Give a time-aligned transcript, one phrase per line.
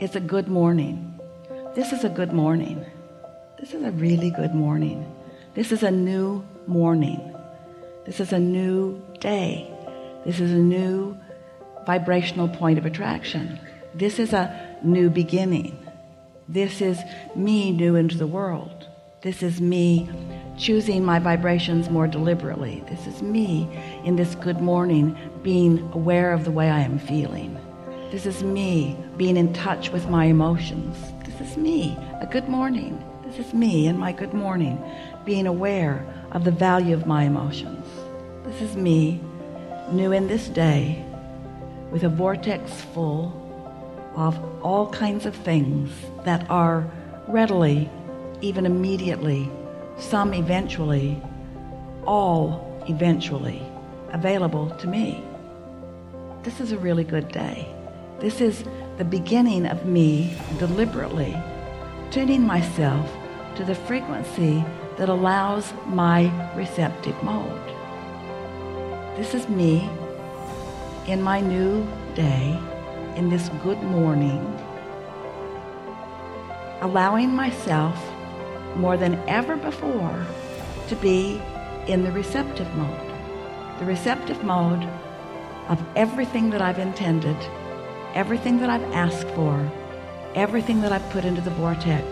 [0.00, 1.20] it's a good morning.
[1.74, 2.84] This is a good morning.
[3.60, 5.06] This is a really good morning.
[5.54, 7.32] This is a new morning.
[8.04, 9.70] This is a new day.
[10.26, 11.16] This is a new
[11.86, 13.60] vibrational point of attraction.
[13.94, 15.78] This is a new beginning.
[16.48, 17.00] This is
[17.36, 18.88] me new into the world.
[19.22, 20.10] This is me
[20.58, 22.82] choosing my vibrations more deliberately.
[22.90, 23.68] This is me
[24.04, 27.63] in this good morning being aware of the way I am feeling
[28.14, 30.96] this is me being in touch with my emotions.
[31.24, 33.04] This is me a good morning.
[33.26, 34.80] This is me in my good morning
[35.24, 37.84] being aware of the value of my emotions.
[38.44, 39.20] This is me
[39.90, 41.04] new in this day
[41.90, 43.32] with a vortex full
[44.14, 45.90] of all kinds of things
[46.24, 46.88] that are
[47.26, 47.90] readily
[48.42, 49.50] even immediately
[49.98, 51.20] some eventually
[52.06, 53.60] all eventually
[54.12, 55.20] available to me.
[56.44, 57.73] This is a really good day
[58.24, 58.64] this is
[58.96, 61.36] the beginning of me deliberately
[62.10, 63.06] tuning myself
[63.54, 64.64] to the frequency
[64.96, 67.68] that allows my receptive mode.
[69.14, 69.90] This is me
[71.06, 72.58] in my new day
[73.14, 74.40] in this good morning
[76.80, 78.02] allowing myself
[78.74, 80.26] more than ever before
[80.88, 81.42] to be
[81.88, 83.12] in the receptive mode.
[83.80, 84.82] The receptive mode
[85.68, 87.36] of everything that I've intended
[88.14, 89.70] everything that I've asked for
[90.34, 92.04] everything that I've put into the vortex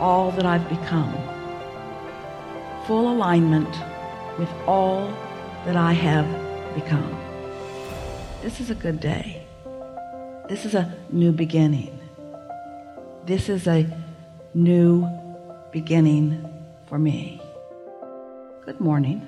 [0.00, 1.14] all that I've become.
[2.86, 3.68] Full alignment
[4.38, 5.08] with all
[5.64, 6.26] that I have
[6.74, 7.18] become.
[8.42, 9.46] This is a good day.
[10.48, 11.98] This is a new beginning.
[13.24, 13.86] This is a
[14.52, 15.08] new
[15.72, 16.44] beginning
[16.86, 17.40] for me.
[18.64, 19.26] Good morning.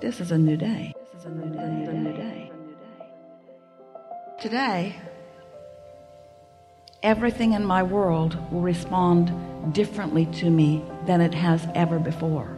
[0.00, 0.94] This is a new day.
[1.12, 2.51] This is a new day.
[4.42, 5.00] Today
[7.04, 9.30] everything in my world will respond
[9.72, 12.56] differently to me than it has ever before.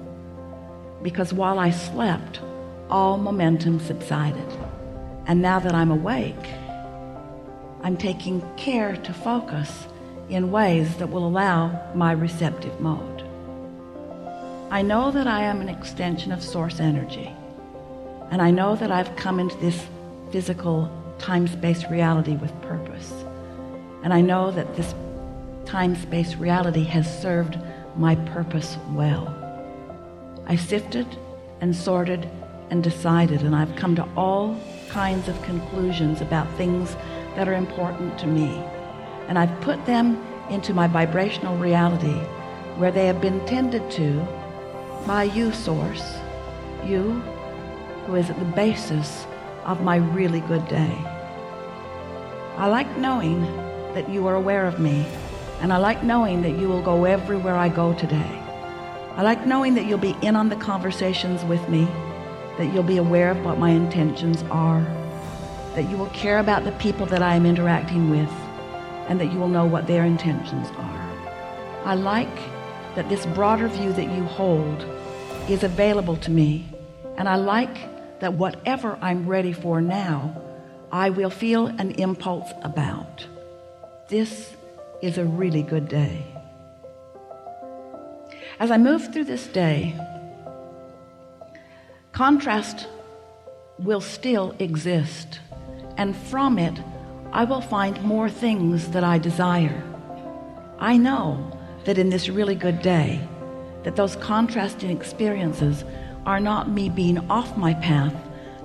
[1.03, 2.41] Because while I slept
[2.89, 4.51] all momentum subsided.
[5.27, 6.49] And now that I'm awake
[7.83, 9.87] I'm taking care to focus
[10.31, 13.23] in ways that will allow my receptive mode.
[14.71, 17.31] I know that I am an extension of source energy.
[18.31, 19.87] And I know that I've come into this
[20.33, 23.13] physical time-space reality with purpose.
[24.03, 24.95] And I know that this
[25.65, 27.59] time-space reality has served
[27.97, 29.35] my purpose well.
[30.47, 31.07] I sifted
[31.61, 32.29] and sorted
[32.71, 36.95] and decided and I've come to all kinds of conclusions about things
[37.37, 38.63] that are important to me.
[39.29, 42.19] And I've put them into my vibrational reality
[42.77, 44.21] where they have been tended to
[45.07, 46.19] by you source.
[46.85, 47.23] You
[48.07, 49.27] who is at the basis
[49.65, 50.93] of my really good day.
[52.57, 53.43] I like knowing
[53.95, 55.07] that you are aware of me
[55.61, 58.43] and I like knowing that you will go everywhere I go today.
[59.17, 61.85] I like knowing that you'll be in on the conversations with me
[62.59, 64.85] that you'll be aware of what my intentions are
[65.75, 68.31] that you will care about the people that I am interacting with
[69.09, 71.01] and that you will know what their intentions are.
[71.85, 72.35] I like
[72.95, 74.83] that this broader view that you hold
[75.49, 76.65] is available to me
[77.17, 77.77] and I like
[78.25, 80.35] that whatever I'm ready for now
[80.91, 83.27] I will feel an impulse about.
[84.09, 84.57] This
[85.03, 86.25] is a really good day.
[88.59, 89.95] As I move through this day
[92.13, 92.89] contrast
[93.79, 95.41] will still exist
[95.99, 96.81] and from it
[97.31, 99.85] I will find more things that I desire.
[100.79, 103.21] I know that in this really good day
[103.83, 105.85] that those contrasting experiences
[106.27, 108.15] are not me being off my path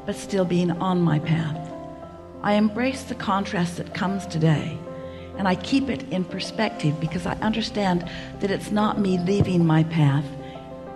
[0.06, 1.58] but still being on my path.
[2.42, 4.78] I embrace the contrast that comes today
[5.38, 8.10] and I keep it in perspective because I understand
[8.40, 10.26] that it's not me leaving my path.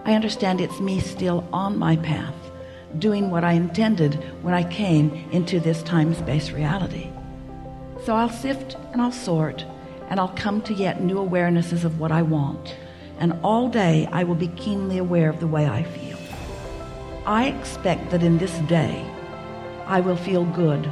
[0.06, 2.34] I understand it's me still on my path
[3.00, 7.10] doing what I intended when I came into this time-space reality.
[8.06, 9.66] So I'll sift and I'll sort
[10.10, 12.76] and I'll come to yet new awarenesses of what I want.
[13.20, 16.13] And all day I will be keenly aware of the way I feel
[17.26, 19.10] I expect that in this day
[19.86, 20.92] I will feel good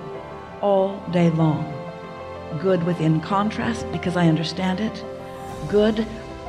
[0.61, 1.65] all day long.
[2.61, 5.03] Good within contrast because I understand it.
[5.67, 6.07] Good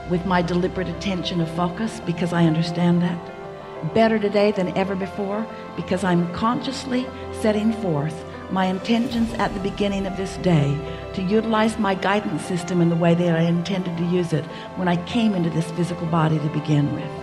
[0.09, 3.93] with my deliberate attention of focus because I understand that.
[3.93, 5.45] Better today than ever before
[5.75, 7.05] because I'm consciously
[7.41, 10.79] setting forth my intentions at the beginning of this day
[11.15, 14.45] to utilize my guidance system in the way that I intended to use it
[14.77, 17.22] when I came into this physical body to begin with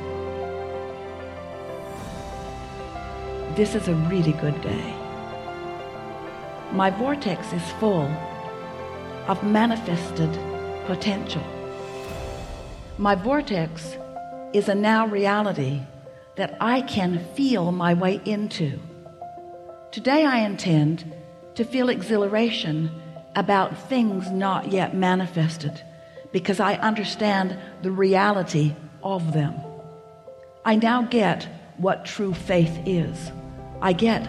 [3.60, 5.00] this is a really good day
[6.72, 8.06] my vortex is full
[9.28, 10.32] of manifested
[10.86, 11.44] potential.
[12.98, 13.98] My vortex
[14.54, 15.82] is a now reality
[16.36, 18.80] that I can feel my way into.
[19.92, 21.12] Today I intend
[21.56, 22.92] to feel exhilaration
[23.36, 25.82] about things not yet manifested
[26.32, 29.60] because I understand the reality of them.
[30.64, 31.48] I now get
[31.78, 33.32] what true faith is.
[33.81, 34.26] I get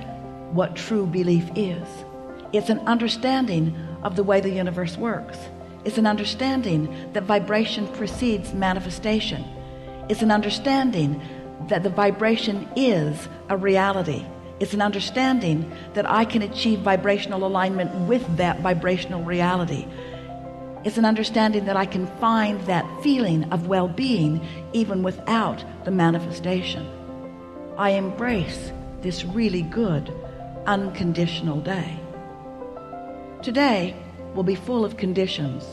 [0.52, 1.86] what true belief is.
[2.52, 5.38] It's an understanding of the way the universe works.
[5.84, 9.44] It's an understanding that vibration precedes manifestation.
[10.08, 11.20] It's an understanding
[11.68, 14.24] that the vibration is a reality.
[14.60, 19.86] It's an understanding that I can achieve vibrational alignment with that vibrational reality.
[20.84, 26.88] It's an understanding that I can find that feeling of well-being even without the manifestation.
[27.78, 30.12] I embrace this really good
[30.66, 31.98] unconditional day.
[33.42, 33.96] Today
[34.34, 35.64] will be full of conditions.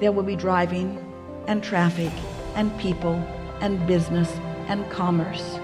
[0.00, 0.98] There will be driving
[1.46, 2.12] and traffic
[2.54, 3.14] and people
[3.60, 4.30] and business
[4.68, 5.58] and commerce.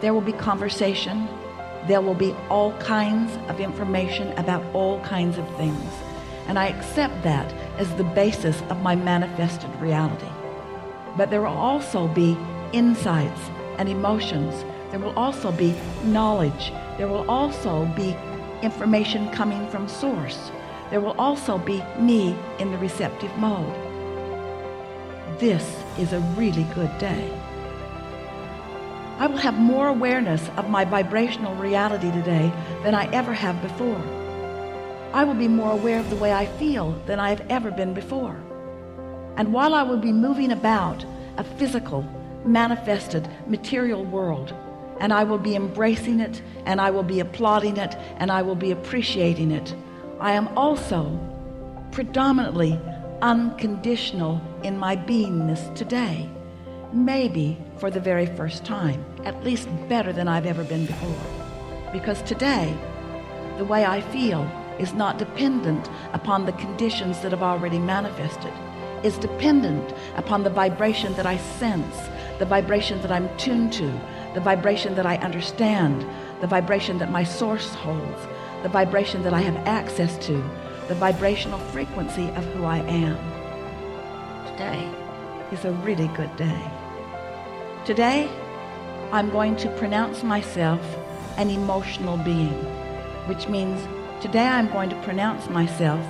[0.00, 1.28] There will be conversation.
[1.88, 5.92] There will be all kinds of information about all kinds of things.
[6.46, 10.28] And I accept that as the basis of my manifested reality.
[11.16, 12.36] But there will also be
[12.72, 13.40] insights
[13.78, 14.64] and emotions.
[14.94, 15.74] There will also be
[16.04, 16.72] knowledge.
[16.98, 18.16] There will also be
[18.62, 20.52] information coming from source.
[20.90, 23.74] There will also be me in the receptive mode.
[25.40, 27.28] This is a really good day.
[29.18, 32.52] I will have more awareness of my vibrational reality today
[32.84, 34.00] than I ever have before.
[35.12, 37.94] I will be more aware of the way I feel than I have ever been
[37.94, 38.36] before.
[39.38, 41.04] And while I will be moving about
[41.36, 42.04] a physical,
[42.44, 44.54] manifested, material world,
[45.00, 48.54] and I will be embracing it, and I will be applauding it, and I will
[48.54, 49.74] be appreciating it,
[50.20, 51.18] I am also
[51.90, 52.80] predominantly
[53.20, 56.28] unconditional in my beingness today.
[56.92, 61.90] Maybe for the very first time, at least better than I've ever been before.
[61.92, 62.72] Because today,
[63.58, 64.48] the way I feel
[64.78, 68.52] is not dependent upon the conditions that have already manifested.
[69.04, 71.94] is dependent upon the vibration that I sense,
[72.38, 73.92] the vibration that I'm tuned to,
[74.34, 76.06] the vibration that I understand,
[76.40, 78.20] the vibration that my source holds,
[78.62, 80.34] the vibration that I have access to,
[80.88, 83.16] the vibrational frequency of who I am.
[84.52, 84.90] Today
[85.52, 86.70] is a really good day.
[87.84, 88.30] Today,
[89.12, 90.80] I'm going to pronounce myself
[91.36, 92.54] an emotional being,
[93.26, 93.80] which means
[94.24, 96.00] Today I'm going to pronounce myself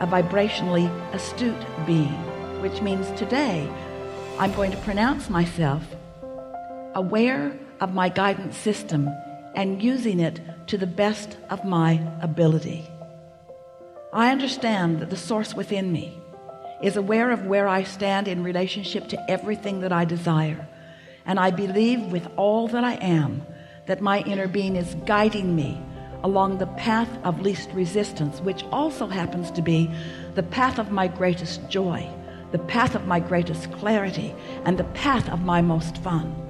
[0.00, 2.18] a vibrationally astute being,
[2.60, 3.70] which means today
[4.40, 5.84] I'm going to pronounce myself
[6.98, 9.08] aware of my guidance system
[9.54, 12.84] and using it to the best of my ability.
[14.12, 16.20] I understand that the source within me
[16.82, 20.66] is aware of where I stand in relationship to everything that I desire.
[21.24, 23.46] And I believe with all that I am
[23.86, 25.80] that my inner being is guiding me
[26.24, 29.88] along the path of least resistance, which also happens to be
[30.34, 32.08] the path of my greatest joy,
[32.50, 34.34] the path of my greatest clarity,
[34.64, 36.47] and the path of my most fun.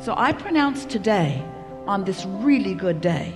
[0.00, 1.42] So I pronounce today,
[1.86, 3.32] on this really good day,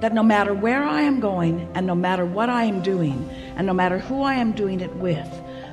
[0.00, 3.66] that no matter where I am going, and no matter what I am doing, and
[3.66, 5.28] no matter who I am doing it with,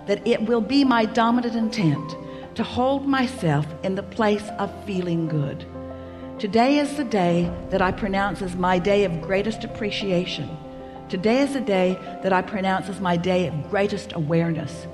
[0.08, 2.16] that it will be my dominant intent
[2.56, 5.66] to hold myself in the place of feeling good
[6.38, 10.50] Today is the day that I pronounce as my day of greatest appreciation.
[11.08, 14.86] Today is the day that I pronounce as my day of greatest awareness.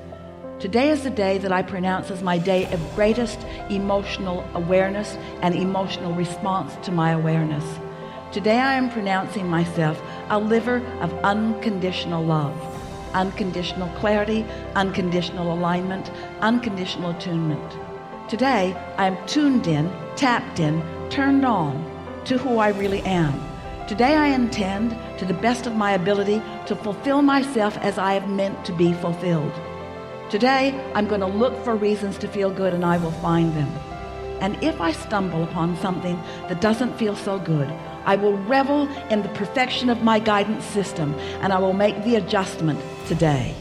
[0.62, 3.40] Today is the day that I pronounce as my day of greatest
[3.72, 7.80] emotional awareness and emotional response to my awareness.
[8.32, 10.00] Today I am pronouncing myself
[10.30, 12.56] a liver of unconditional love,
[13.16, 17.80] unconditional clarity, unconditional alignment, unconditional attunement.
[18.30, 21.74] Today I am tuned in, tapped in, turned on
[22.26, 23.34] to who I really am.
[23.88, 28.30] Today I intend, to the best of my ability, to fulfill myself as I have
[28.30, 29.60] meant to be fulfilled.
[30.32, 33.68] Today I'm going to look for reasons to feel good and I will find them.
[34.40, 36.16] And if I stumble upon something
[36.48, 37.68] that doesn't feel so good,
[38.06, 42.16] I will revel in the perfection of my guidance system and I will make the
[42.16, 43.54] adjustment today.